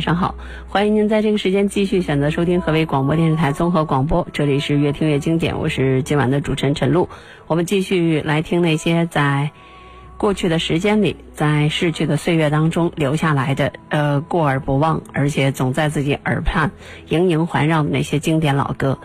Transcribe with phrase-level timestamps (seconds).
[0.00, 0.34] 晚上好！
[0.66, 7.10] 欢迎您在这个时间继续选择收听河北广播电视台综合广播，这里是越听越经典，我是今晚的主持人陈露。
[7.46, 9.50] 我们继续来听那些在
[10.16, 16.70] 过去的时间里，在逝去的岁月当中留下来的，呃，过而不忘，而且总在自己耳畔
[17.10, 18.98] 萦萦环绕的那些经典老歌。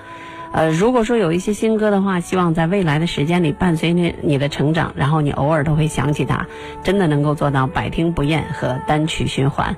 [0.54, 6.48] 呃，如果说有一些新歌的话，希望在未来的时间里伴随你你的成长，然后你偶尔都会想起它，
[6.86, 9.76] 真的能够做到百听不厌和单曲循环。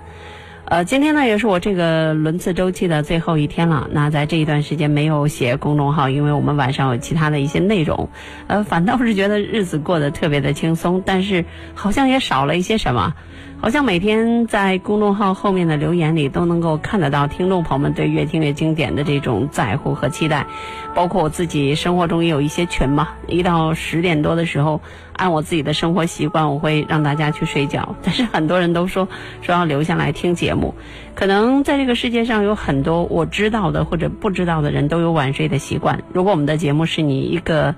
[0.70, 3.88] 呃，今天呢也是我这个轮次周期的最后一天了。
[3.90, 8.10] 那在这一段时间没有写公众号，因为我们晚上有其他的一些内容。
[8.48, 13.14] 呃，反倒是觉得日子过得特别的轻松，但是好像也少了一些什么。
[13.60, 20.46] 好像每天在公众号后面的留言里都能够看得到听众朋友们对越听越经典的这种在乎和期待，
[20.94, 23.10] 包括我自己生活中也有一些群嘛。
[23.28, 24.80] 一到十点多的时候，
[25.12, 29.08] 按我自己的生活习惯，我会让大家去睡觉，但是很多人都说
[29.42, 30.76] 说要留下来听节目。
[31.16, 36.04] 可能在这个世界上有很多我知道的或者不知道的人都有晚睡的习惯。
[36.14, 37.76] 如果我们的节目是你一个。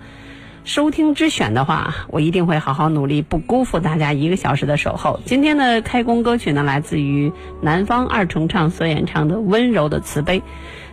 [0.66, 5.20] 收听之选的话，我一定会好好努力，不辜负大家一个小时的守候。
[5.25, 7.31] 今天的开工歌曲呢，来自于
[7.62, 10.40] 南方二重唱所演唱的《温柔的慈悲》。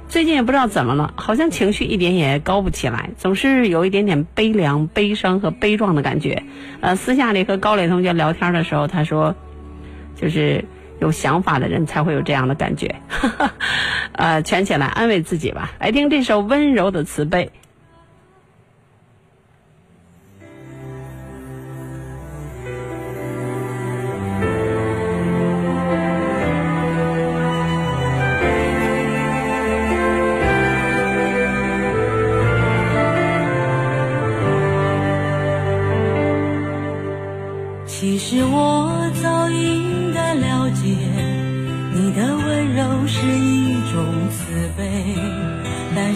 [0.09, 6.44] 最近也不知道怎么了，好像情绪一点也高不起来，总是有一点点悲凉、悲伤和悲壮的感觉。
[6.81, 9.34] 呃，私下里和高磊同学聊天的时候，他说，
[10.15, 10.65] 就是
[11.00, 12.94] 有想法的人才会有这样的感觉。
[14.12, 15.72] 呃，圈起来安慰自己吧。
[15.81, 17.47] 来听这首《温柔的慈悲》。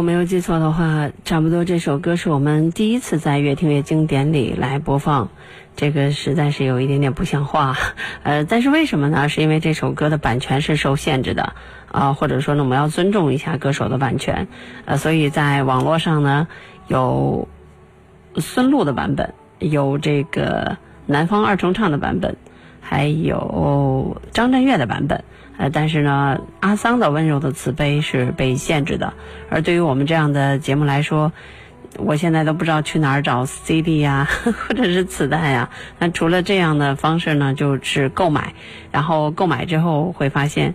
[0.00, 5.28] 我没有记错的话，差不多这首歌是我们第一次在越听越经典里来播放，
[5.76, 7.76] 这个实在是有一点点不像话。
[8.24, 9.28] 呃，但是为什么呢？
[9.28, 11.52] 是因为这首歌的版权是受限制的
[11.92, 14.48] 啊、或者说呢，我们要尊重一下歌手的版权，
[14.86, 16.48] 呃，所以在网络上呢
[16.88, 17.46] 有
[18.36, 22.38] 孙露的版本，有这个南方二重唱的版本，
[22.80, 25.24] 还有张震岳的版本。
[25.60, 29.12] 呃，但是呢，阿桑的温柔的慈悲是被限制的，
[29.50, 31.30] 而对于我们这样的节目来说，
[31.98, 35.68] 我现在都不知道去哪儿找 CD 呀、或者是磁带呀。
[35.98, 38.54] 那除了这样的方式呢，就是购买，
[38.90, 40.74] 然后购买之后会发现，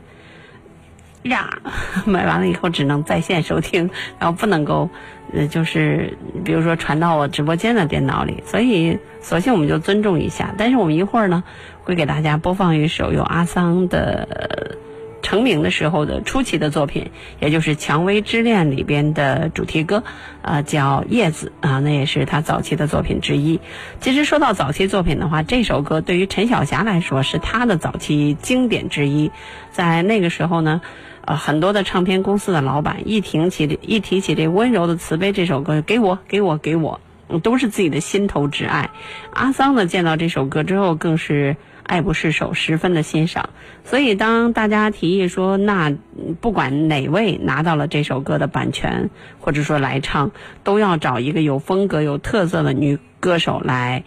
[1.23, 1.49] 呀，
[2.05, 3.89] 买完了以后只能在线收听，
[4.19, 4.87] 然后不能够，
[5.33, 10.53] 呃，就是比如说传到我直播间的电脑里，所以索性我们就尊重一下。
[10.59, 11.43] 但是我们一会儿呢，
[11.85, 14.77] 会给大家播放一首由阿桑的。
[15.21, 17.09] 成名的时候的初期的作品，
[17.39, 20.03] 也就是《蔷薇之恋》里边的主题歌，
[20.43, 23.59] 啊、叫《叶子》啊，那也是他早期的作品之一。
[23.99, 29.31] 其实说到早期作品的话，这首歌对于陈小霞来说是她的早期经典之一。
[29.71, 30.81] 在那个时候呢，
[31.25, 37.01] 呃，很多的唱片公司的老板一提起一提起这温柔的慈悲这首歌，给我，给我，给我，
[37.41, 38.91] 都是自己的心头之爱。
[39.33, 41.57] 阿桑呢，见到这首歌之后，更是。
[41.85, 43.49] 爱不释手，十分的欣赏。
[43.83, 45.94] 所以，当大家提议说，那
[46.42, 50.31] 不管哪位拿到了这首歌的版权，或者说来唱，
[50.63, 54.04] 都要找一个有风格、有特色的女歌手来，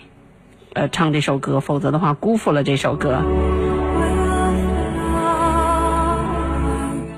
[0.74, 3.22] 呃，唱这首歌，否则的话，辜负了这首歌。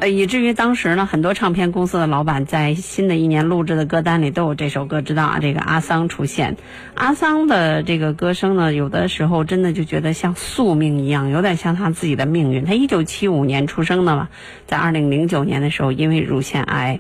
[0.00, 6.56] 呃，以至于当时呢，很多唱片公司的老板在新的一年录制的歌单里都有这首歌，知道啊，这个阿桑出现。
[6.94, 12.64] 阿桑的这个歌声呢，有的时候真的就觉得像宿命一样，有点像他自己的命运。
[12.64, 14.30] 他一九七五年出生的嘛，
[14.66, 16.98] 在二零零九年的时候，因为乳腺癌，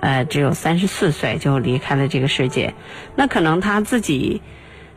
[0.00, 2.74] 呃，只有三十四岁就离开了这个世界。
[3.16, 4.40] 那可能他自己。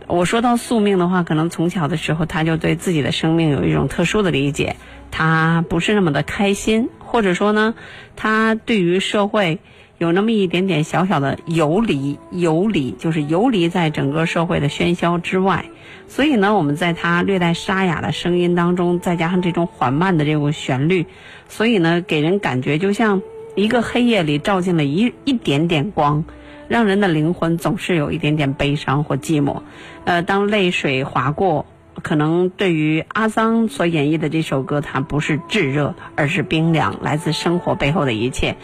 [0.05, 4.75] 我说到宿命的话，可能从小的时候他就对自己的生命有一种特殊的理解，
[5.11, 7.73] 他不是那么的开心，或者说呢，
[8.15, 9.59] 他对于社会
[9.97, 15.65] 有那么一点点小小的游离，游离就是游离在整个社会的喧嚣之外。
[16.07, 21.05] 所以呢，我们在他略带沙哑的声音当中，再加上这种缓慢的这种旋律，
[21.47, 23.21] 所以呢，给人感觉就像
[23.55, 26.23] 一个黑夜里照进了一一点点光。
[26.67, 29.59] 让人的灵魂总是有一点点悲伤或寂寞，
[30.05, 31.65] 呃，当泪水划过，
[31.99, 38.55] 可能对于阿桑所演绎的这首歌，它不是炙热，而是冰凉，来自生活背后的一切。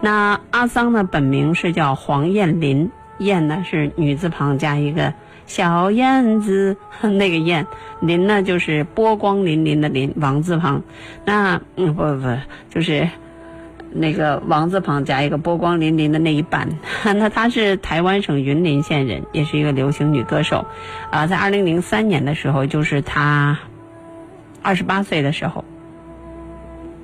[0.00, 5.14] 那阿桑呢，本名是叫黄燕林，燕呢是女字旁加一个
[5.46, 7.66] 小燕子， 那个燕，
[8.00, 10.82] 林呢就是波光粼粼的粼，王字旁。
[11.24, 12.36] 那嗯不不不，
[12.70, 13.08] 就是。
[13.96, 16.68] 那个王字旁加一个波光粼粼的那一半，
[17.06, 20.66] 那她是台湾省云林县人，也是一个流行女歌手，
[21.10, 23.56] 啊，在二零零三年的时候，就是她
[24.62, 25.64] 二十八岁的时候，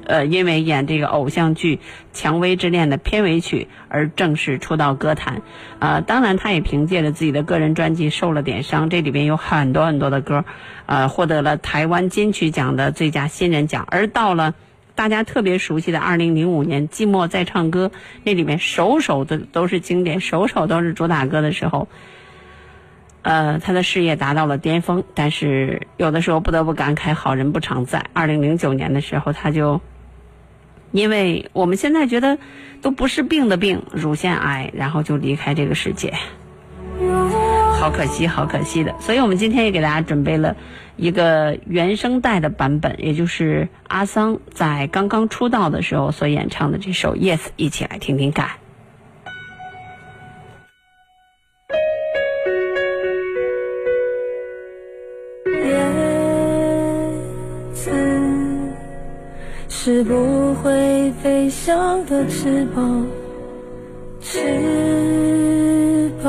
[0.05, 1.77] 呃，因为演这个偶像剧
[2.13, 5.43] 《蔷薇之恋》的片尾曲而正式出道歌坛，
[5.79, 10.45] 啊，当然她也凭借着自己的个人专辑《受了点伤》，这里边有很多很多的歌，
[10.87, 14.57] 呃，获得了台湾金曲奖的最佳新人奖，而到了。
[15.01, 17.91] 大家特别熟悉的二零零五年《寂寞在唱歌》，
[18.23, 21.89] 那里面首首的都是经典，首首都是主打歌的时候，
[23.23, 25.03] 呃，他的事业达到了巅峰。
[25.15, 28.11] 但是有的时候不得不感慨，好人不常在。
[28.13, 29.81] 二零零九年的时候，他就
[30.93, 32.37] 因为我们现在觉得
[32.83, 36.13] 都不是病的病，乳腺癌，然后就离开这个世界。
[37.81, 38.95] 好可惜，好可惜的。
[39.01, 40.55] 所以我们今天也给大家准备了
[40.97, 48.51] 一个原声带的版本，也就是阿桑在刚刚出道的时候所演唱的这首《Yes》，一起来听听看。
[59.69, 63.07] 是不会飞翔的翅膀，
[64.21, 64.39] 翅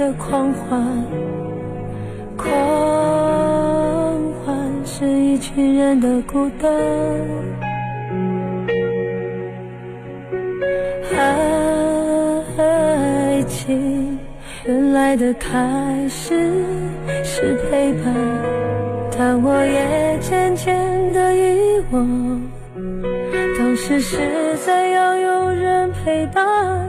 [0.00, 0.80] 的狂欢，
[2.34, 2.48] 狂
[4.42, 6.72] 欢是一群人的孤单。
[12.56, 14.18] 爱情
[14.64, 16.50] 原来的开始
[17.22, 18.14] 是陪伴。
[19.18, 22.40] 但我也渐渐的遗忘，
[23.58, 24.16] 当时是
[24.64, 26.88] 怎样有人陪伴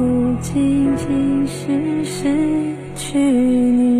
[0.00, 0.06] 不
[0.40, 2.24] 仅仅是失
[2.96, 3.99] 去你，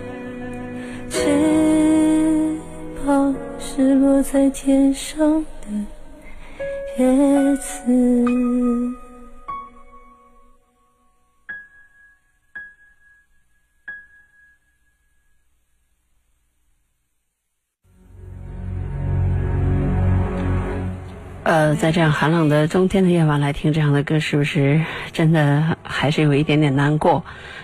[3.73, 5.67] 是落在天上的。
[6.97, 7.85] 叶子。
[21.43, 27.23] 呃，在这样寒冷的冬天的夜晚来听这样的歌，是不是真的还是有一点点难过？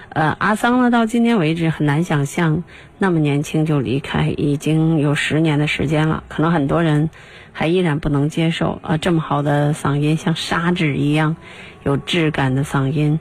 [0.10, 2.64] 呃，阿桑呢，到今天为止很难想象
[2.98, 6.24] 那么年轻就离开，已经有十年的时间了。
[6.28, 7.12] 可能很多人
[7.52, 11.36] 还依然不能接受啊，这么好的嗓音，像砂纸一样
[11.84, 13.20] 有质感的嗓音，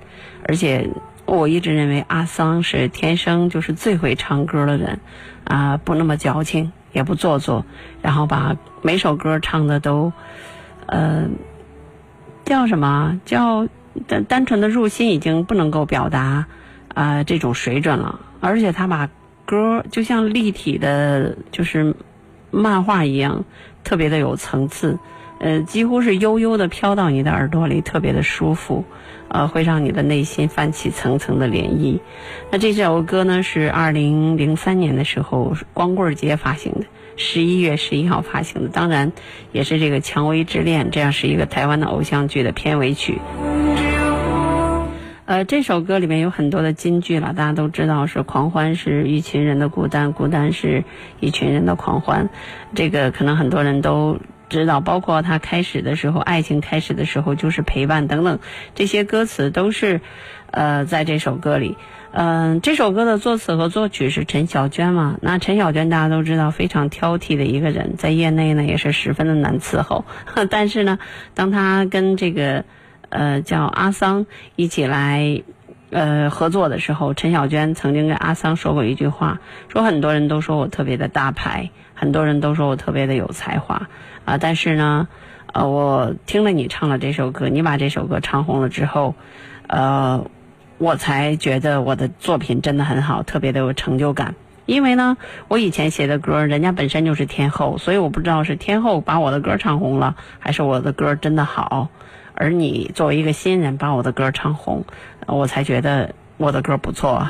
[0.49, 0.89] 而且
[1.27, 5.01] 我一直认为阿桑是天生就是最会唱歌的人
[5.45, 7.67] 啊，不那么矫情，也不做作，
[8.01, 10.15] 然后把每首歌唱的都
[10.87, 11.29] 呃
[12.47, 13.69] 叫什么叫
[14.07, 16.47] 单单纯的入心，已经不能够表达。
[16.97, 19.11] 啊，这种水准了，而且他把
[19.45, 21.95] 歌就像立体的，就是
[22.51, 23.45] 漫画一样，
[23.85, 24.99] 特别的有层次，
[25.39, 28.83] 呃，几乎是悠悠的飘到你的耳朵里，特别的舒服，
[29.29, 32.01] 呃，会让你的内心泛起层层的涟漪。
[32.51, 36.87] 那这首歌呢，是二零零三年的时候光棍节发行的，
[37.17, 39.13] 十一月十一号发行的，当然
[39.53, 43.21] 也是这个《蔷薇之恋》，这样是一个台湾的偶像剧的片尾曲。
[45.27, 50.85] 呃，这首歌里面有很多的金句了，大家都知道是狂欢是一群人的孤单，孤单是
[51.19, 52.31] 一群人的狂欢，
[52.77, 54.81] 这个可能很多人都知道。
[54.81, 58.39] 包括他开始的时候，爱情开始的时候就是陪伴等等，
[58.77, 60.01] 这些歌词都是
[60.53, 61.77] 呃在这首歌里。
[62.13, 65.19] 嗯，这首歌的作词和作曲是陈小娟嘛？
[65.21, 70.05] 那陈小娟大家都知道非常挑剔的一个人，在业内呢也是十分的难伺候。
[70.49, 71.01] 但是呢，
[71.35, 72.65] 当他跟这个。
[73.17, 74.27] 呃，叫阿桑
[74.57, 75.43] 一起来，
[75.89, 83.89] 呃，合作的时候，陈小娟曾经跟阿桑说过一句话，说很多人都说我特别的大牌，很多人都说我特别的有才华，
[84.27, 85.09] 啊，但是呢，
[85.55, 89.15] 呃，我听了你唱了这首歌，你把这首歌唱红了之后，
[89.67, 90.23] 呃，
[90.77, 94.35] 我才觉得我的作品真的很好，特别的有成就感。
[94.67, 95.17] 因为呢，
[95.49, 101.89] 我以前写的歌，人家本身就是天后，所以我不知道是天后把我的歌唱红了，还是我的歌真的好。
[102.37, 104.85] 而你作为一个新人，把我的歌唱红，
[105.27, 107.27] 我才觉得我的歌不错。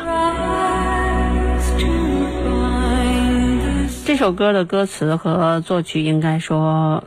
[4.05, 7.05] 这首歌的歌词和作曲应该说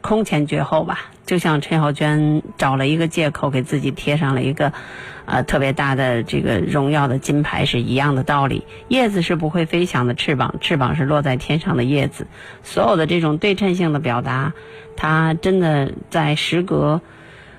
[0.00, 4.72] 空前绝后吧，就像陈小娟找了一个借口给自己贴上了一个
[5.26, 8.64] 呃特别大的这个荣耀的金牌是一样的道理。
[8.86, 12.28] 叶子是不会飞翔的翅膀，翅膀是落在天上的叶子。
[12.62, 14.52] 所有的这种对称性的表达，
[14.96, 17.00] 它真的在时隔。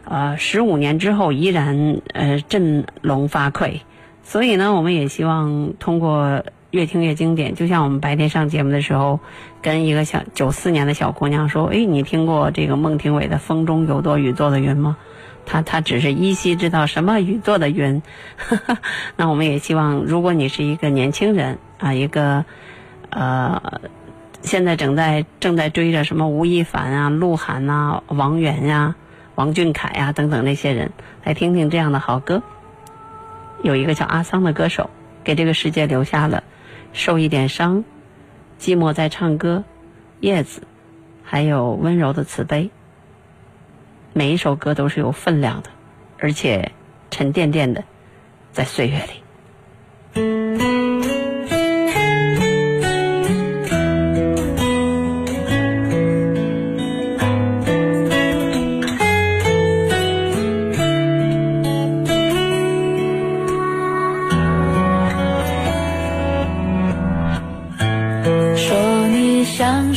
[0.08, 3.82] 呃，十五年之后依然呃振聋发聩，
[4.24, 7.56] 所以呢，我们也希望通过越听越经典。
[7.56, 9.20] 就像我们白天上节目的时候，
[9.62, 14.98] 跟一个小九四年的小姑娘说：“哎，你听过这个孟庭苇的《风中有朵雨做的云》吗？”
[15.48, 18.02] 她她只是依稀知道什么雨做的云。
[19.16, 22.46] 那我们也希望，如果你是一个年轻人啊，一个
[23.10, 23.82] 呃，
[24.42, 28.96] 现在正在正在追着什么吴亦凡啊、鹿晗啊、王源呀。
[29.36, 30.92] 王俊凯呀，等等那些人，
[31.24, 32.42] 来听听这样的好歌。
[33.62, 34.90] 有一个叫阿桑的歌手，
[35.24, 36.44] 给这个世界留下了
[36.98, 37.78] 《受一点伤》、
[38.60, 39.58] 《寂寞在唱歌》、
[40.20, 40.62] 《叶子》，
[41.24, 42.70] 还有温柔的慈悲。
[44.14, 45.70] 每一首歌都是有分量的，
[46.20, 46.72] 而且
[47.12, 47.84] 沉甸甸的，
[48.54, 48.98] 在岁月
[50.14, 50.85] 里。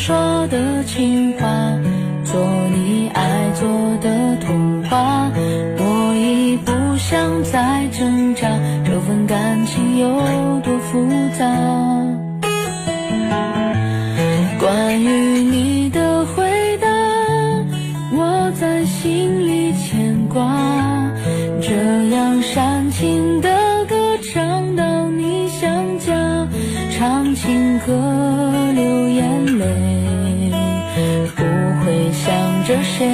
[0.09, 1.47] 说的情话
[2.25, 2.41] 做
[2.75, 3.69] 你爱做
[4.01, 5.31] 的童话
[5.77, 8.49] 我已不想再挣扎
[8.87, 10.09] 这份感情有
[10.61, 11.07] 多复
[11.39, 11.45] 杂？
[14.59, 15.11] 关于
[15.43, 16.89] 你的回答
[18.11, 21.13] 我在心里牵挂
[21.61, 21.75] 这
[22.09, 26.49] 样煽情的歌唱到你想家
[26.97, 29.98] 唱情歌流眼泪。
[32.69, 33.09] 着谁？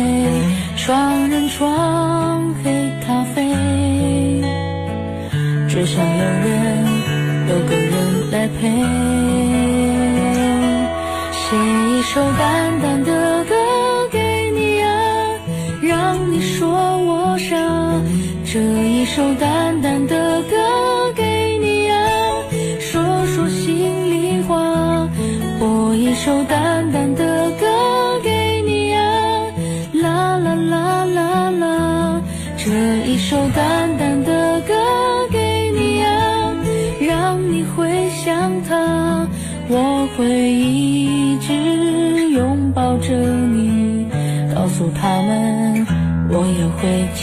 [0.74, 3.54] 双人床，黑咖啡，
[5.68, 6.84] 只想有人，
[7.50, 8.68] 有个人来陪。
[11.30, 13.54] 写一首淡淡的歌
[14.10, 14.90] 给你啊，
[15.82, 17.54] 让你说我傻。
[18.44, 19.53] 这一首淡。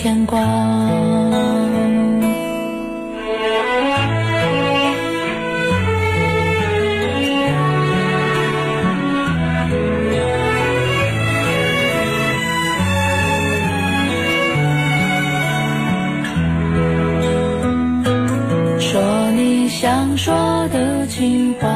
[0.02, 0.40] 牵挂。
[18.80, 20.34] 说你想说
[20.70, 21.70] 的情话，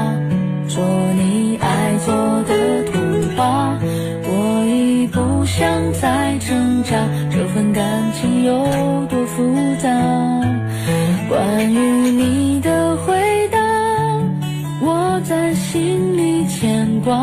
[0.67, 0.83] 做
[1.13, 2.15] 你爱做
[2.47, 2.99] 的图
[3.37, 3.77] 画，
[4.23, 6.97] 我已不想再挣扎，
[7.29, 9.87] 这份感情有多复杂？
[11.29, 11.77] 关于
[12.09, 13.13] 你的回
[13.51, 13.59] 答，
[14.81, 17.15] 我在心里牵挂，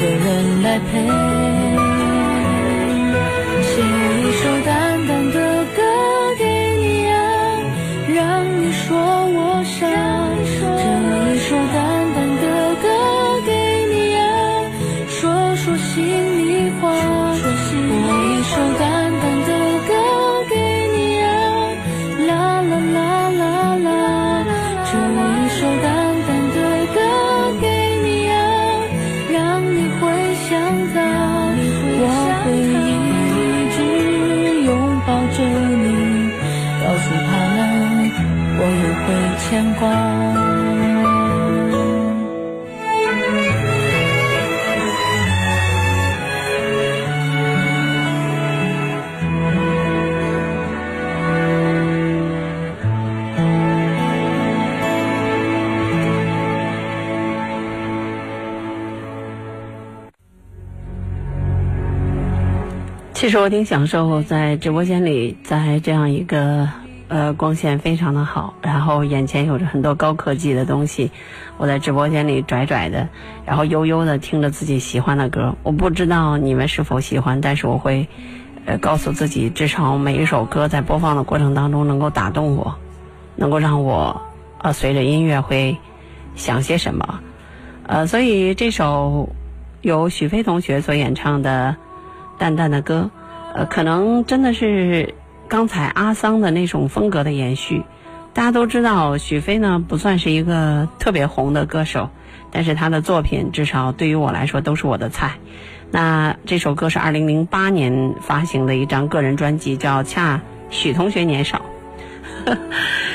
[0.00, 1.69] 个人来陪。
[63.30, 66.68] 其实我挺享受在直播间里，在这样一个
[67.06, 71.12] 呃光线非常的好，然后眼前有着很多高科技的东西，
[71.56, 73.08] 我在直播间里拽拽的，
[73.46, 75.54] 然后悠悠的听着自己喜欢的歌。
[75.62, 78.08] 我不知道你们是否喜欢，但是我会
[78.66, 82.74] 呃告诉自己，至少每一首歌在播放的过程当中能够打动我，
[83.36, 84.20] 能够让我
[84.58, 85.78] 呃随着音乐会
[86.34, 87.20] 想些什么。
[87.86, 89.28] 呃，所以这首
[89.82, 91.76] 由许飞同学所演唱的。
[92.40, 93.10] 淡淡的歌，
[93.54, 95.14] 呃，可能真的是
[95.48, 97.82] 刚才阿桑的那种风格的延续。
[98.32, 102.10] 大家都知道，许飞呢不算是一个特别红的歌手，
[102.52, 105.34] 但是他的作品至少对于我来说都是我的菜。
[105.90, 111.62] 那这首歌是二零零八年发行的一张个人专辑，叫《恰许同学年少》。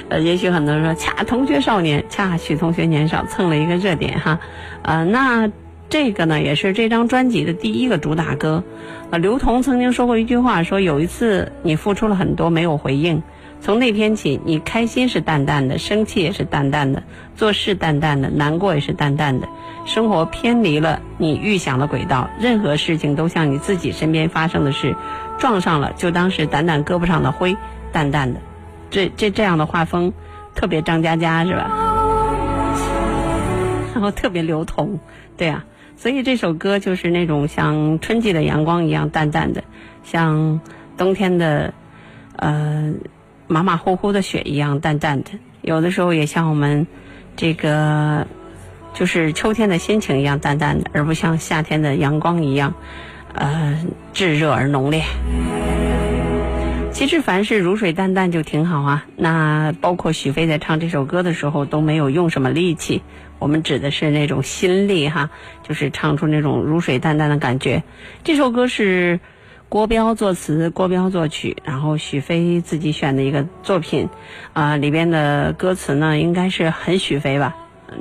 [0.09, 4.39] 呃，也许很多人说“恰同学少年”，“恰许同学年少”蹭了一个热点哈。
[4.81, 5.49] 呃，那
[5.89, 8.63] 这个呢也是这张专辑的第一个主打歌。
[9.11, 13.21] 呃，刘同曾经说过一句话，说有一次你付出了很多没有回应，
[13.61, 17.03] 从那天起你开心是淡淡的，生气也是淡淡的，
[17.35, 19.47] 做事淡淡的，难过也是淡淡的，
[19.85, 24.95] 生活偏离了你预想的轨道，任何事情都像你自己身边发生的事，
[25.37, 27.55] 撞上了就当是掸掸胳膊上的灰，
[27.91, 28.39] 淡淡的。
[28.89, 30.11] 这这这样的画风，
[30.55, 31.69] 特别张嘉佳是吧？
[33.93, 34.99] 然后特别刘同，
[35.37, 35.63] 对啊。
[35.97, 39.63] 所以这首歌就是那种像春季的阳光一样淡淡的，
[40.03, 40.60] 像
[40.97, 41.73] 冬天的
[42.36, 42.93] 呃
[43.47, 45.31] 马马虎虎的雪一样淡淡的。
[45.62, 46.86] 有的时候也像我们
[47.36, 48.27] 这个
[48.93, 52.73] 就是秋天的心情一样淡淡的，而不像夏天的阳光一样
[53.34, 55.03] 呃炙热而浓烈。
[57.05, 59.05] 其实凡是如水淡淡就挺好啊。
[59.15, 63.03] 那包括许飞在唱这首歌的时候都没有用什么力气。
[63.37, 65.29] 我们指的是那种心力哈，
[65.61, 67.83] 就是唱出那种如水淡淡的感觉。
[68.23, 69.19] 这首歌是
[69.69, 74.09] 郭彪作词，郭彪作曲，然后许飞自己选的一个作品，
[74.53, 77.55] 啊，里边的歌词呢应该是很许飞吧，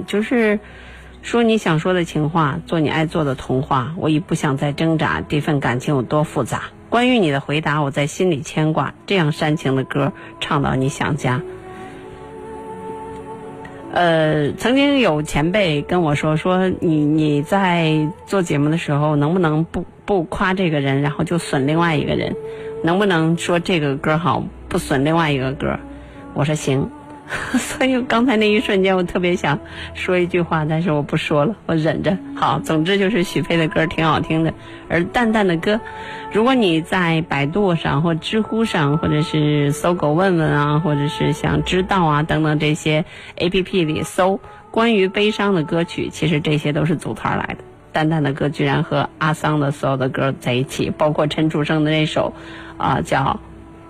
[0.06, 0.58] 就是
[1.20, 6.62] 说你想说的情话，做你爱做的童话，我已不想再挣扎，这份感情有多复杂？
[6.94, 8.94] 关于你的回答，我在心里牵挂。
[9.04, 11.42] 这样煽情的歌，唱到你想家。
[13.92, 22.36] 呃，曾经有前辈跟我说说，你你在做节目的时候，能不能不不夸这个人，然后就损另外一个人？
[22.84, 25.76] 能不能说这个歌好，不损另外一个歌？
[26.32, 26.88] 我说行。
[27.56, 29.58] 所以刚才那一瞬间，我特别想
[29.94, 32.16] 说一句话，但是我不说了，我忍着。
[32.36, 34.52] 好，总之就是许飞的歌挺好听的，
[34.88, 35.80] 而淡淡的歌，
[36.32, 43.04] 如果你在百度上或知乎上，或者是搜狗问问啊，或者是像知道啊等等这些
[43.36, 44.38] A P P 里搜
[44.70, 47.64] 关于悲伤的歌曲，其实这些都是组团来的。
[47.92, 52.34] 淡淡的歌居然和阿桑的所有的歌在一起，包括陈楚生的那首，
[52.76, 53.40] 啊、叫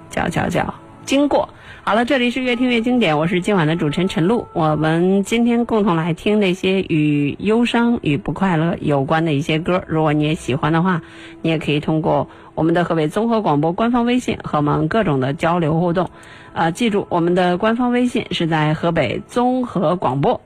[0.09, 1.49] 叫叫叫经过。
[1.87, 4.49] 好了，这里是越听越经典，我是今晚的主持人陈露。
[4.55, 9.85] 我们今天共同来听那些与忧伤与不快乐有关的一些歌。
[9.87, 11.03] 如果你也喜欢的话，
[11.43, 16.09] 你也可以通过我们的河北综合广播官方微信和我们各种的交流互动。
[16.55, 20.41] 啊、记住我们的官方微信是在河北综合广播。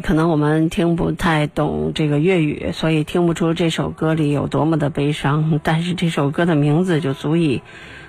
[0.00, 5.60] 可能我们听不太懂这个粤语，所以听不出这首歌里有多么的悲伤。
[5.64, 7.62] 但是这首歌的名字就足以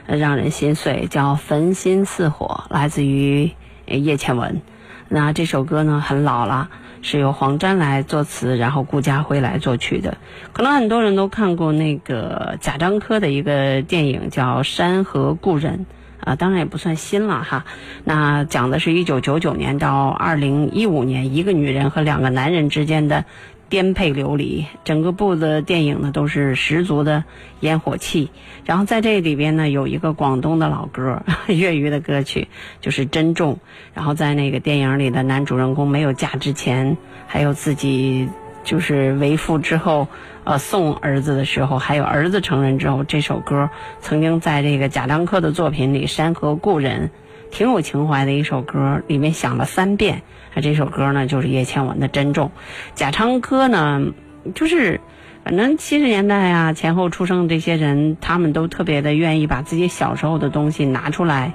[0.06, 3.52] 让人心碎，叫《焚心似火》，来自于
[3.86, 4.62] 叶倩文。
[5.10, 6.69] 那这首歌呢很老了，
[7.02, 10.17] 是由黄沾来作词，然后顾嘉辉来作曲的。
[10.54, 15.86] 可能很多人都看过那个贾樟柯的一个电影叫《山河故人》。
[16.28, 17.63] 啊，当然也不算新了哈。
[18.04, 23.24] 那讲的是一九九九年到二零一五年，一个女人和两个男人之间的
[23.70, 27.24] 颠沛流离，整个部的电影呢都是十足的
[27.62, 28.30] 烟火气。
[28.66, 32.50] 然后在这里边呢有一个广东的老歌， 粤语的歌曲，
[32.82, 33.54] 就是《珍重》。
[33.94, 38.28] 然后在那个电影里的男主人公没有嫁之前，还有自己
[38.67, 40.10] 就是为父之后，
[40.43, 43.69] 呃送儿子的时候，还有儿子成人之后，这首歌
[44.01, 47.08] 曾经在这个贾樟柯的作品里《山河故人》。
[47.49, 50.21] 挺有情怀的一首歌，里面响了三遍。
[50.53, 52.47] 啊，这首歌呢就是叶倩文的《珍重》。
[52.93, 54.01] 贾樟柯呢，
[54.53, 54.99] 就是
[55.45, 61.53] 反正七十年代啊前后出生的这些人，他们都特别的愿意把自己小时候的东西拿出来，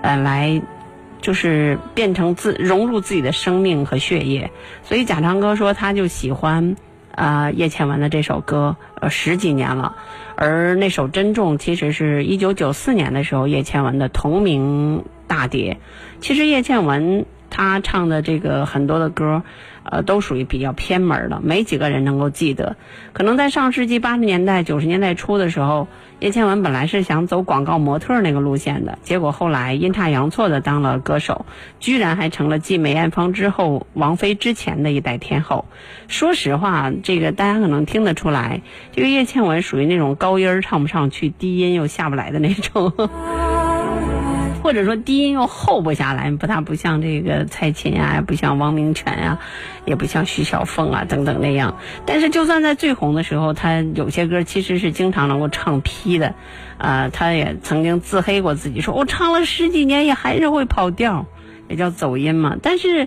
[0.00, 0.62] 呃，来
[1.26, 4.52] 就是变成自融入自己的生命和血液。
[4.84, 6.76] 所以贾樟柯说，他就喜欢
[7.16, 8.76] 啊叶倩文的这首歌，
[9.10, 9.96] 十几年了。
[10.36, 15.04] 而那首《珍重》其实是一九九四年的时候叶倩文的同名。
[15.28, 15.78] 大碟，
[16.20, 19.42] 其实叶倩文她唱的这个很多的歌，
[19.90, 22.76] 呃，都属于比较偏门的，没几个人能够记得。
[23.12, 25.88] 可能在上世纪八十年代、九十年代初的时候，
[26.20, 31.46] 叶倩文本来是想走广告模特那个路线的，结果后来阴差阳错的当了歌手，
[31.80, 35.66] 居然还成了继梅艳芳之后、王菲之前的一代天后。
[36.08, 42.92] 说实话，这个大家可能听得出来，这个叶倩文属于那种高音唱不上去，低音又下不来的那种。
[44.66, 49.38] 或者说低音又厚不下来，不大不像这个蔡琴呀，不像汪明荃呀，
[49.84, 51.76] 也不像徐小凤啊等等那样。
[52.04, 56.34] 但是就算在最红的时候，他有些歌其实是经常能够唱劈的，
[56.78, 61.26] 啊，他也曾经自黑过自己，说我唱了十几年也还是会跑调，
[61.68, 62.56] 也叫走音嘛。
[62.60, 63.06] 但是，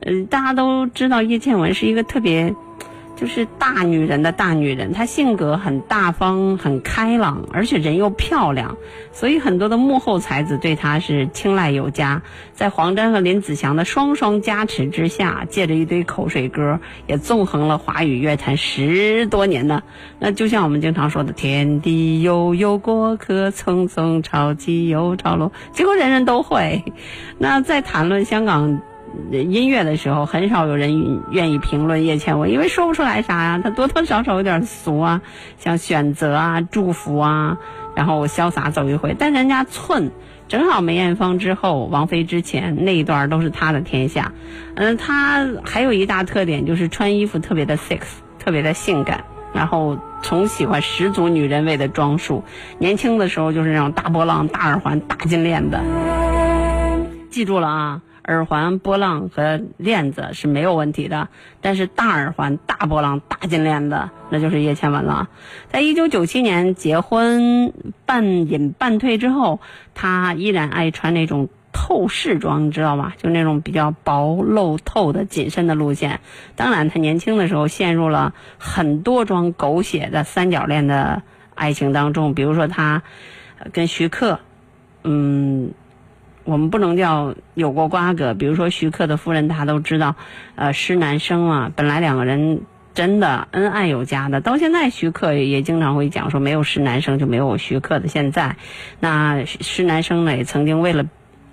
[0.00, 2.54] 呃，大家都知道叶倩文是一个特别。
[3.16, 8.76] 就是大女人的大女人，她性格很大方、很开朗，而且人又漂亮，
[9.12, 12.22] 所以很多的幕后才子对她是青睐有加。
[12.54, 19.82] 在黄沾和林子祥的双双加持之下，借着一堆口水歌，也纵横了华语乐坛十多年呢。
[20.18, 26.82] 那就像我们经常说的“天地悠悠，过客匆匆，潮起又潮落”，几乎人人都会。
[27.38, 28.80] 那在谈论香港。
[29.30, 33.60] 音乐的时候，很少有人愿意评论叶倩文，因为说不出来啥呀。
[33.62, 35.22] 她多多少少有点俗啊，
[35.58, 37.58] 像选择啊、祝福啊，
[37.94, 39.16] 然后潇洒走一回。
[39.18, 40.10] 但人家寸，
[40.48, 44.32] 正好梅艳芳之后、王菲之前那一段都是她的天下。
[44.74, 48.00] 嗯，她还有一大特点就是穿衣服特别的 sex，
[48.38, 52.44] 特别的性感，然后从喜欢十足女人味的装束。
[52.78, 55.78] 年轻的时候就是那种大波浪、大耳环、大金链子。
[57.30, 58.02] 记住了啊！
[58.26, 61.28] 耳环、波浪和链子是没有问题的，
[61.60, 65.28] 但是大耳环、大波浪、大金链子，那就是叶倩文了。
[65.68, 67.74] 在一九九七年结婚
[68.06, 69.60] 半隐半退之后，
[69.94, 73.12] 她依然爱穿那种透视装，你知道吧？
[73.18, 76.20] 就那种比较薄露透的紧身的路线。
[76.56, 81.22] 当然，她年轻的时候陷入了很多桩狗血的三角恋的
[81.54, 83.02] 爱情当中，比如说她
[83.72, 84.40] 跟徐克，
[85.02, 85.74] 嗯。
[86.44, 90.14] 我们不能叫有过瓜葛，比如说徐克的夫人，大家都知道，
[90.56, 92.60] 呃，施南生啊，本来两个人
[92.92, 98.56] 真的恩爱有加的，到现在徐克也经常会讲说，没有施南生就没有徐克的现在。
[99.00, 101.06] 那施南生呢，也曾经为了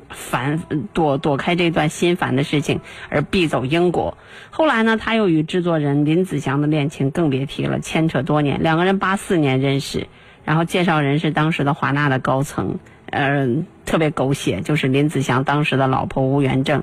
[0.09, 0.61] 烦
[0.91, 4.17] 躲躲开这段心烦的事情而避走英国。
[4.49, 10.07] 后来呢，他又与制作人林子祥的恋情更别提了，牵扯多年，两个人八四年认识，
[10.43, 12.77] 然后介绍人是当时的华纳的高层。
[13.12, 16.82] 嗯，特别狗血，就是林子祥当时的老婆吴元正，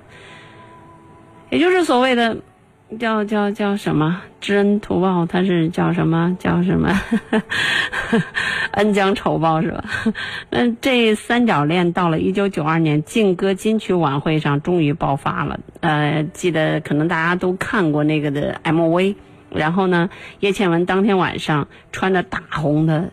[1.50, 2.36] 也就是所谓的
[2.98, 6.98] 叫叫叫什么知恩图报，他是叫什么叫什么
[8.72, 9.84] 恩将仇报是吧？
[10.50, 15.58] 那这三角恋到了一九九二年劲歌金曲晚会上终于爆发了。
[15.80, 19.14] 呃，记得可能大家都看过那个的 MV，
[19.50, 20.10] 然后呢，
[20.40, 23.10] 叶倩文当天晚上穿着大红的。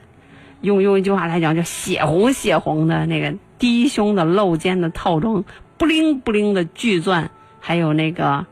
[0.66, 5.46] 用用一句话来讲，叫血红血红的那个低胸的露肩的套装，
[5.78, 8.46] 不灵不灵的巨钻，还有那个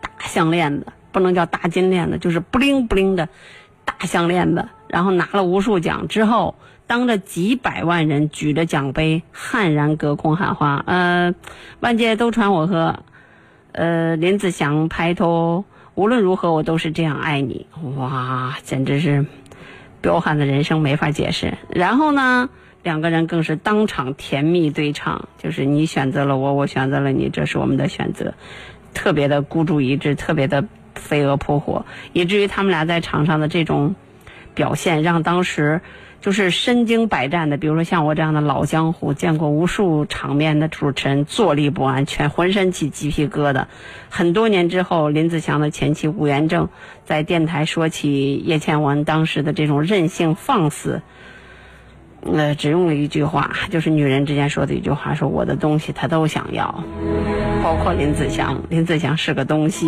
[0.00, 3.28] 大项链子，不能叫大金链子，就是不灵不灵的
[3.84, 4.68] 大项链子。
[4.88, 6.56] 然后拿了无数奖之后，
[6.86, 11.34] 当着几百万人举着奖杯，悍然隔空喊话：“呃，
[11.78, 12.98] 万界都传我和
[13.72, 19.24] 呃林子祥拍拖，无论如何我都是这样爱你。”哇，简直是！
[20.00, 22.48] 彪悍的人生没法解释，然后呢，
[22.82, 28.32] 两个人更是当场甜蜜对唱，就是你选择了我，我选择了你，这是我们的选择，
[28.94, 33.94] 特别的孤注一掷，特别的飞蛾扑火，以至于他们俩在场上的这种
[34.54, 35.80] 表现，让当时
[36.20, 43.64] 就是身经百战的，比如说像我这样的老江湖，见过无数场面的主持人坐立不安，全浑身起鸡皮疙瘩。
[44.10, 46.68] 很多年之后，林子祥的前妻吴元正
[47.04, 51.00] 在电台说起叶倩文当时的这种任性放肆。
[52.22, 56.84] 呃，只用了一句话，就是女人之间说的一句话，说我的东西他都想要，
[57.62, 59.86] 包括林子祥，林子祥是个东西。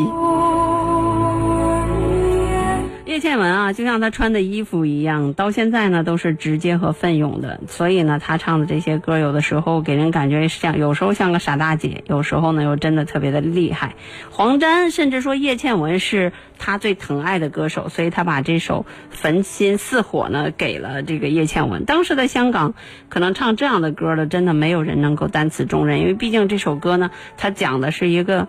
[3.05, 7.61] 叶倩文啊，就像她穿的衣服一样，到现在呢都是直接和奋勇的。
[7.67, 13.97] 所以呢，她唱的这些歌，有的时候给人感觉像，有时候像个傻大姐，有时候呢又真的特别的厉害。
[14.31, 21.85] 黄沾甚至说叶倩文是他最疼爱的歌手，所以他把这首《焚心似火》呢给了这个叶倩文。
[21.85, 22.75] 当时的香港，
[23.09, 28.47] 可能唱这样的歌的，真的没有人能够担此重任，因为毕竟这首歌呢，它讲的是一个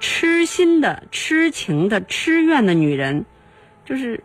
[0.00, 3.24] 痴心的、痴情的、痴怨的女人。
[3.84, 4.22] 就是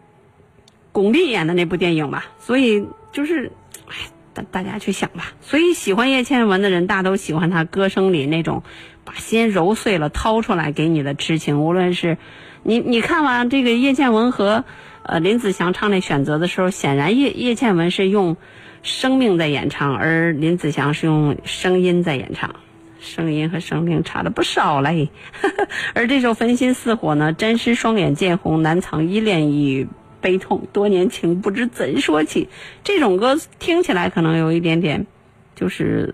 [0.92, 3.52] 巩俐演的那部电影吧，所以就是，
[3.88, 3.94] 哎，
[4.34, 5.34] 大大家去想吧。
[5.42, 8.64] 所以喜欢叶倩文的人，大都喜欢她歌声里那种
[9.04, 11.64] 把心揉碎了掏出来给你的痴情。
[11.64, 12.18] 无论是
[12.64, 14.64] 你你看完这个叶倩文和
[15.04, 18.38] 呃林子祥唱那《选择》的时候，显然叶叶倩文是用
[18.82, 22.56] 生命在演唱，而林子祥是用声音在演唱。
[23.00, 25.10] 声音和生命差了不少嘞，
[25.96, 29.88] 而这首《焚心似火》呢，真是双眼渐红，难藏依恋与
[30.22, 32.50] 悲痛，多年情不知怎说起。
[32.84, 35.08] 这种歌听起来可能有一点点，
[35.56, 36.14] 就是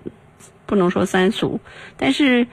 [0.66, 1.60] 不能说三俗，
[1.98, 2.46] 但是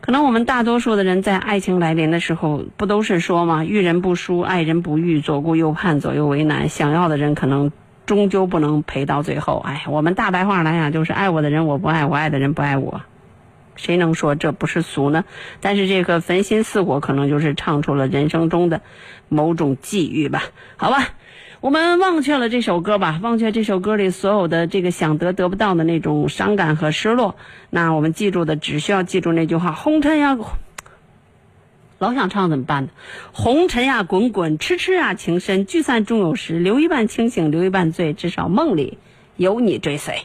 [0.00, 3.64] 可能我们大多数的人在爱情来临的时候，不都是说吗？
[3.64, 6.68] 遇人不淑，爱人不遇，左顾右盼，左右为难。
[6.68, 7.70] 想要的人可能
[8.06, 9.62] 终究不能陪到最后。
[9.64, 13.02] 哎，我们大白话来讲，就是爱我的人我不爱，我爱的人不爱我。
[13.82, 15.24] 谁能说这不是俗呢？
[15.60, 18.80] 但是这个焚心似火，可能就是唱出了人生中的
[19.28, 20.44] 某种际遇吧。
[20.76, 21.08] 好吧，
[21.60, 27.34] 我们忘却了这首歌吧，忘却这首歌里所有的这个想得得不到的那种伤感和失落。
[27.70, 30.38] 那我们记住的，只需要记住那句话：红尘呀，
[31.98, 32.90] 老想唱怎么办呢？
[33.32, 35.66] 红尘呀，滚滚；痴痴呀，情深。
[35.66, 38.12] 聚散终有时，留一半清醒，留一半醉。
[38.12, 38.98] 至少梦里
[39.36, 40.22] 有你追随。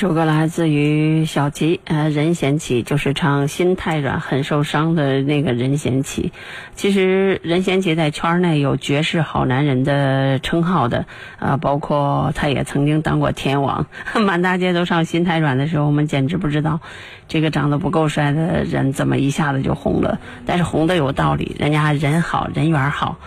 [0.00, 6.32] 这首歌来自于小吉，呃，任贤齐，就是唱《心太软很受伤》的那个任贤齐。
[6.74, 11.04] 其实任贤齐在圈内有绝世好男人的称号的，
[11.38, 13.84] 啊，包括他也曾经当过天王，
[14.24, 16.80] 满大街都唱《心太软》的时候，我们简直不知道
[17.28, 20.18] 这个长得不够帅的人怎么一下子就红了。
[20.46, 23.18] 但是红的有道理，人家人好人缘好，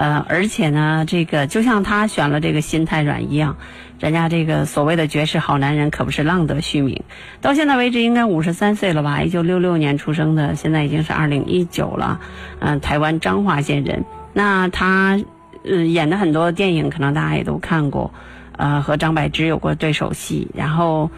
[0.00, 3.54] 呃，而且呢，这个就像他选了这个《心太软》一样。
[3.98, 7.02] 人家这个所谓的绝世好男人可不是浪得虚名，
[7.42, 9.20] 到现在为止应该五十三岁了吧？
[9.20, 12.18] 一九六六年出生的，现在已经是二零一九了。
[12.60, 14.02] 嗯，台湾彰化县人。
[14.32, 15.20] 那他
[15.64, 18.10] 呃演的很多电影，可能大家也都看过。
[18.56, 21.10] 呃，和张柏芝有过对手戏，然后，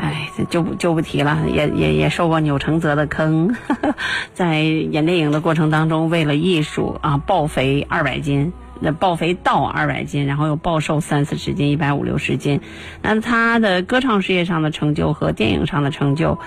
[0.00, 1.38] 哎，就不就不提了。
[1.52, 3.54] 也也也受过钮承泽的坑，
[4.32, 8.52] 在演电影的过程当中，为了艺术啊，暴肥二百斤。
[8.80, 12.60] 那暴肥到二百斤，然后又暴瘦三四十斤，一百五六十斤。
[13.02, 16.38] 那他的歌唱事业上的成就和电影上的成就，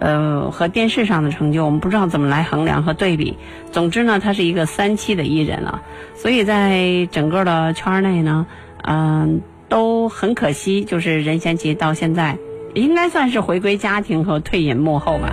[0.00, 3.36] 呃，和电视上的成就，我们不知道怎么来衡量和对比。
[3.70, 5.80] 总之呢，他是一个三期的艺人了，
[6.16, 8.44] 所以在整个的圈内呢，
[8.82, 12.36] 嗯，都很可惜，就是任贤齐到现在
[12.74, 15.32] 应该算是回归家庭和退隐幕后吧。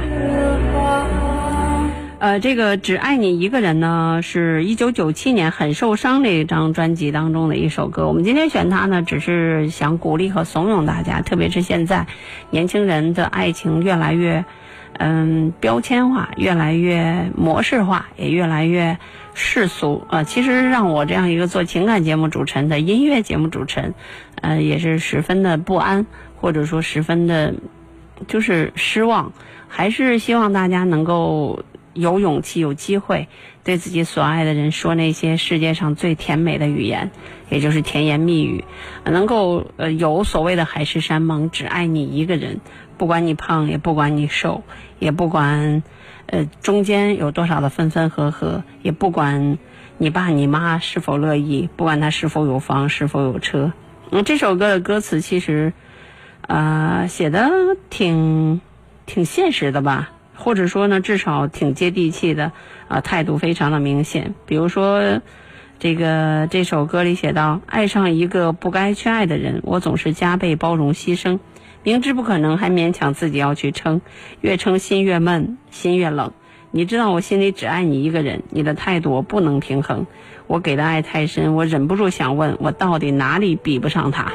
[2.17, 8.07] 呃，这个只爱你一个人呢，是一九九七年很受伤这一张专辑当中的一首歌。
[8.07, 12.07] 我们今天选它呢，只是想鼓励和怂恿大家，特别是现在
[12.49, 14.43] 年轻人的爱情越来越，
[14.93, 18.97] 嗯，标签化，越来越模式化，也越来越
[19.35, 20.03] 世俗。
[20.09, 23.93] 呃，其实让我这样一个做情感节目主持人的音乐节目主持人，
[24.41, 26.07] 呃，也是十分的不安，
[26.37, 27.53] 或者说十分的，
[28.27, 29.33] 就是失望。
[29.67, 31.63] 还是希望大家能够。
[31.95, 33.29] 有勇气、有机会，
[33.63, 37.09] 对自己所爱的人说那些世界上最甜美的语言，
[37.49, 38.65] 也就是甜言蜜语，
[39.05, 42.59] 能够呃有所谓的海誓山盟，只爱你一个人，
[42.97, 44.65] 不管你胖，也不管你瘦，
[44.99, 45.83] 也不管
[46.25, 49.57] 呃中间有多少的分分合合，也不管
[49.97, 53.71] 你爸你妈是否乐意，不管他是否有房是否有车。
[54.11, 55.71] 嗯，这首歌的歌词其实
[56.47, 57.49] 啊写的
[57.89, 58.61] 挺
[59.05, 60.11] 挺现实的吧。
[60.37, 62.51] 或者说呢，至少挺接地气的，
[62.89, 64.35] 啊，态度非常的明显。
[64.45, 65.21] 比如说，
[65.79, 71.39] 这个这首歌里写到：“爱上一个不该去爱的人，我总是加倍包容牺牲，
[71.83, 74.01] 明知不可能还勉强自己要去撑，
[74.41, 76.33] 越撑心越闷，心越冷。
[76.69, 80.05] 你知道我心里只爱你一个人，你的态度我不能平衡，
[80.47, 84.33] 我给的爱太深，我忍不住想问，我到底哪里比不上他？”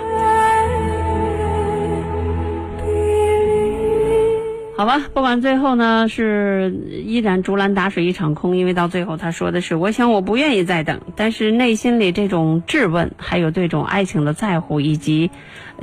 [4.81, 6.75] 好吧，不管最后呢是
[7.05, 15.31] 依然竹篮打水一场空，因为到最后他说的是，我想我不愿意再等，但是内心里这种质问，还有对这种爱情的在乎，以及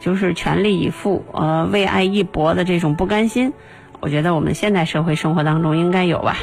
[0.01, 3.53] 就是全力以赴，呃，为爱一搏的这种不甘心，
[3.99, 6.35] 我觉得我们现代社会生活当中应该有吧。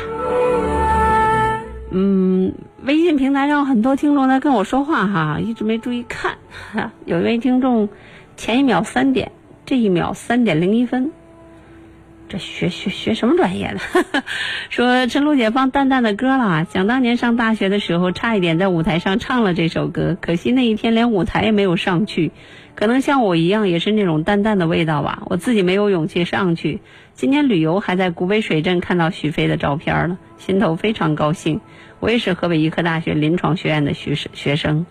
[1.90, 6.38] 嗯，微信平台上很多听众在跟我说话哈，一直没注意看，
[7.04, 7.88] 有一位听众
[8.36, 9.32] 前一秒三点，
[9.66, 11.10] 这一秒三点零一分。
[12.38, 14.22] 学学学什么专业的？
[14.70, 16.64] 说陈露姐放淡淡的歌了。
[16.64, 22.32] 想当年上大学的时候，差一点在舞台上唱了这首歌，可惜那一天连舞台也没有上去。
[22.74, 25.22] 可能像我一样，也是那种淡淡的味道吧。
[25.26, 26.80] 我自己没有勇气上去。
[27.12, 31.60] 今年旅游还在古北水镇看到许飞的照片了，心头非常高兴。
[32.00, 34.84] 我也是河北医科大学临床学院的学学生，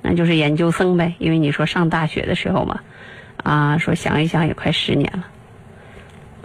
[0.00, 1.14] 那就是研究生呗。
[1.18, 2.80] 因为你说上大学的时候嘛，
[3.36, 5.26] 啊，说想一想也快十年了。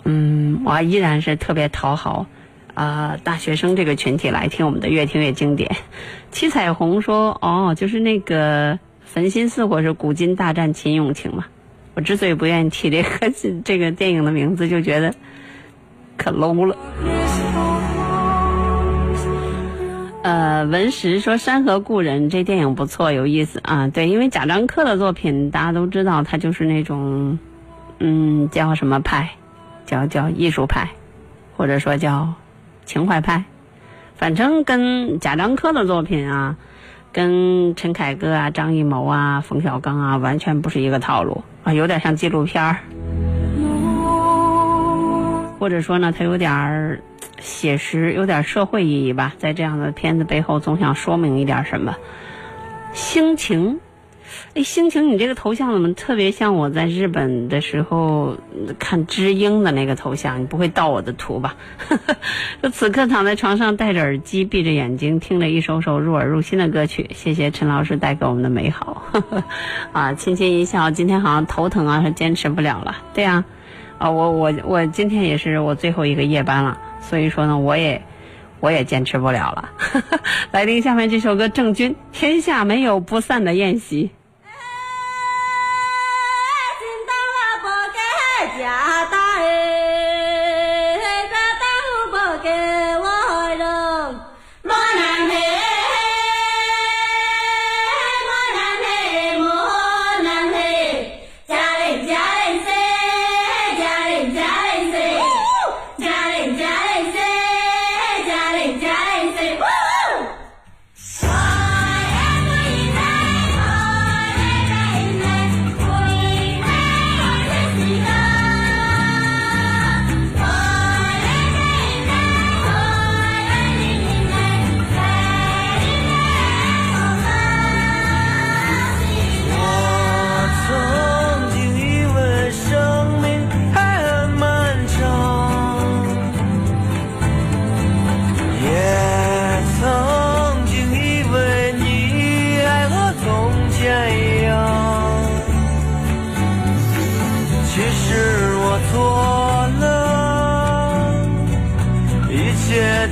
[0.05, 2.25] 嗯，我依然是特别讨好，
[2.73, 5.75] 啊，大学生这个群体来听我们的越听越经典。
[6.31, 11.45] 七彩虹说：“哦，就是那个焚心似火是古今大战秦俑情嘛。”
[11.95, 13.09] 我之所以不愿意提这个
[13.65, 15.13] 这个电影的名字，就觉得
[16.17, 16.77] 可 low 了。
[20.21, 23.87] 呃，文石说《山河故人》这电影不错，有意思啊。
[23.87, 27.39] 对，因为贾樟柯的作品大家都知道，他就是那种，
[27.99, 29.29] 嗯，叫什么派？
[29.89, 30.89] 叫叫艺术派，
[31.57, 32.35] 或者说叫
[32.85, 33.43] 情怀派，
[34.15, 36.57] 反正跟贾樟柯的作品啊，
[37.11, 42.77] 跟陈凯歌啊、张艺谋啊、冯小刚啊，完全不是一个套路啊，有点像纪录片儿，
[45.57, 47.01] 或者说呢，他有点
[47.39, 51.95] 写实，有点社会意义吧，在这样的片子背后，总想说明一点什么。
[52.93, 53.79] 心情，
[54.53, 58.38] 哎，心情，你这个头像怎么特别像我在日本的时候
[58.77, 60.41] 看知音的那个头像？
[60.41, 61.55] 你不会盗我的图吧？
[62.61, 67.09] 就此刻躺在床上，戴着耳机，闭着眼睛，听着一首首入耳入心的歌曲。
[67.13, 69.03] 谢谢陈老师带给我们的美好。
[69.93, 72.97] 啊，轻轻一笑，今天好像头疼啊，是坚持不了了。
[73.13, 73.45] 对呀、
[73.97, 78.01] 啊，我我我今天也是我最后一个夜班了，所以说呢，我也
[78.59, 79.69] 我也坚持不了了。
[80.51, 84.05] 来听下面这首歌，郑钧《天下没有不散的宴席》。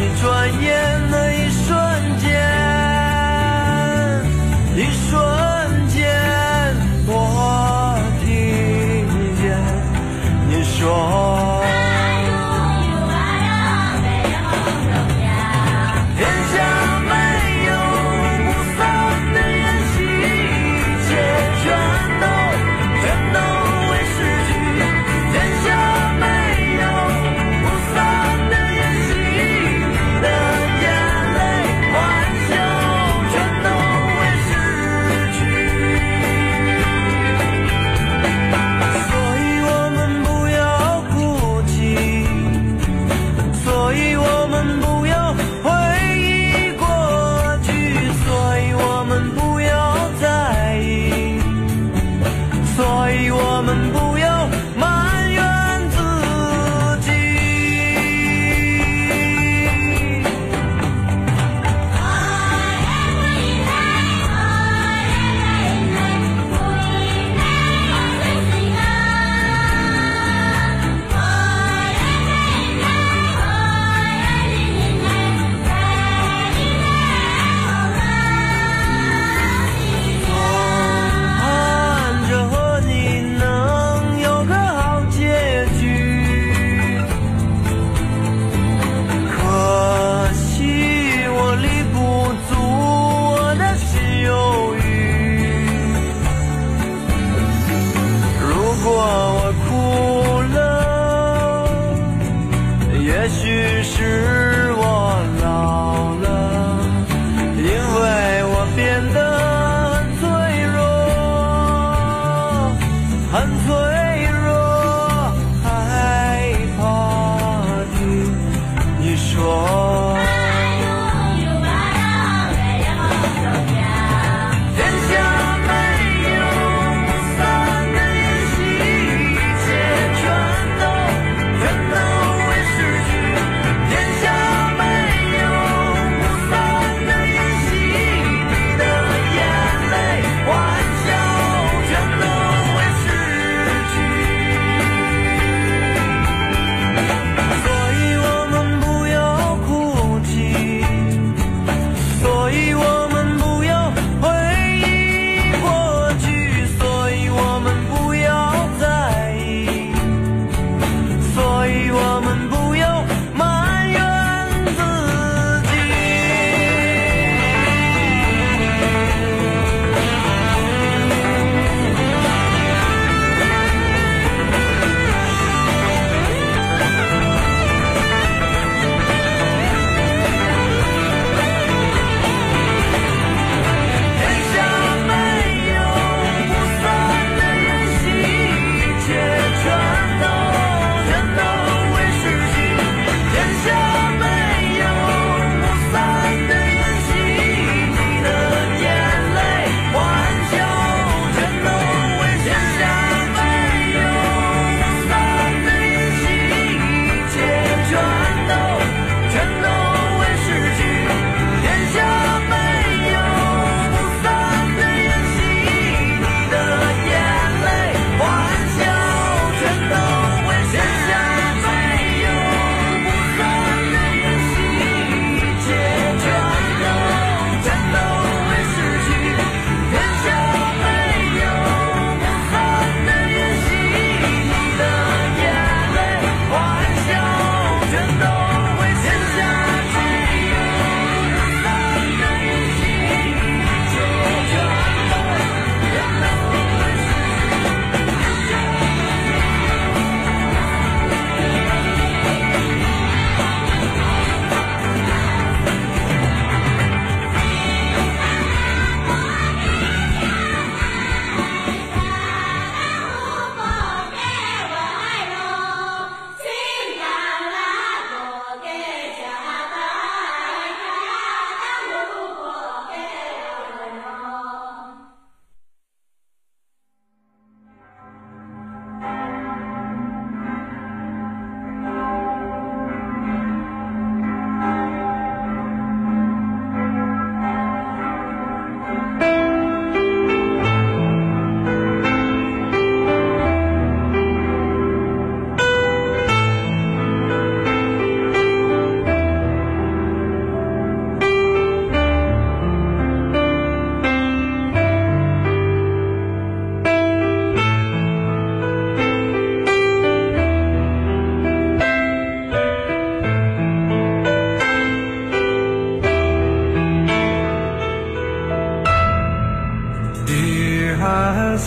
[320.26, 321.58] Dear, I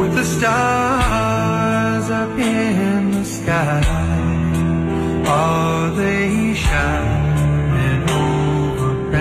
[0.00, 3.82] with the stars up in the sky.
[5.26, 9.14] Are they shining over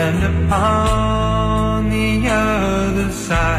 [0.00, 3.57] and upon the other side?